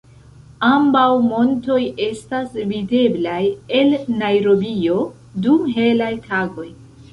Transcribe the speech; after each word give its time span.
Ambaŭ 0.67 1.03
montoj 1.25 1.77
estas 2.05 2.57
videblaj 2.71 3.43
el 3.81 3.95
Najrobio 4.25 4.99
dum 5.47 5.71
helaj 5.79 6.13
tagoj. 6.29 6.69